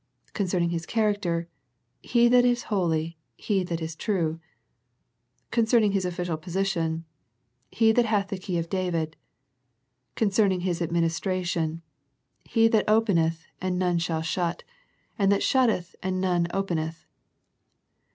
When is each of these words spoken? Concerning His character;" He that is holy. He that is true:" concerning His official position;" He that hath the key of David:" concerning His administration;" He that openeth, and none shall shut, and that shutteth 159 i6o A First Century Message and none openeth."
Concerning 0.33 0.71
His 0.71 0.87
character;" 0.87 1.47
He 2.01 2.27
that 2.27 2.43
is 2.43 2.63
holy. 2.73 3.19
He 3.35 3.63
that 3.65 3.79
is 3.81 3.95
true:" 3.95 4.39
concerning 5.51 5.91
His 5.91 6.05
official 6.05 6.37
position;" 6.37 7.05
He 7.71 7.91
that 7.91 8.05
hath 8.07 8.29
the 8.29 8.39
key 8.39 8.57
of 8.57 8.67
David:" 8.67 9.15
concerning 10.15 10.61
His 10.61 10.81
administration;" 10.81 11.83
He 12.43 12.67
that 12.69 12.89
openeth, 12.89 13.45
and 13.61 13.77
none 13.77 13.99
shall 13.99 14.23
shut, 14.23 14.63
and 15.19 15.31
that 15.31 15.43
shutteth 15.43 15.93
159 15.93 15.93
i6o 15.93 15.93
A 15.93 15.93
First 15.93 15.93
Century 15.93 15.93
Message 15.93 15.97
and 16.01 16.21
none 16.21 16.47
openeth." 16.51 17.05